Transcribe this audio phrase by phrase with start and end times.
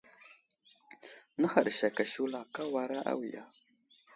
[1.39, 3.43] Nə̀haɗ sek a shula ,ka wara awiya.